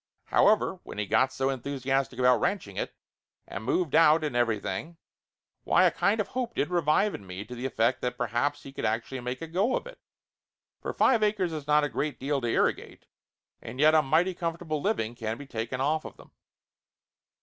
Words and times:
However, 0.31 0.79
when 0.81 0.97
he 0.97 1.05
got 1.05 1.31
so 1.31 1.51
enthusiastic 1.51 2.17
about 2.17 2.39
ranching 2.41 2.75
it, 2.75 2.95
and 3.47 3.63
moved 3.63 3.93
out 3.93 4.23
and 4.23 4.35
everything, 4.35 4.97
why 5.63 5.83
a 5.83 5.91
kind 5.91 6.19
of 6.19 6.29
hope 6.29 6.55
did 6.55 6.69
revive 6.71 7.13
in 7.13 7.27
me 7.27 7.45
to 7.45 7.53
the 7.53 7.67
effect 7.67 8.01
that 8.01 8.17
per 8.17 8.25
haps 8.25 8.63
he 8.63 8.73
could 8.73 8.83
actually 8.83 9.19
make 9.19 9.43
a 9.43 9.47
go 9.47 9.75
of 9.77 9.85
it, 9.85 9.99
for 10.81 10.91
five 10.91 11.21
acres 11.21 11.53
is 11.53 11.67
not 11.67 11.83
a 11.83 11.87
great 11.87 12.19
deal 12.19 12.41
to 12.41 12.47
irrigate, 12.47 13.05
and 13.61 13.79
yet 13.79 13.93
a 13.93 14.01
mighty 14.01 14.33
com 14.33 14.57
fortable 14.57 14.81
living 14.81 15.13
can 15.13 15.37
be 15.37 15.45
taken 15.45 15.79
off 15.79 16.03
of 16.03 16.17
them. 16.17 16.31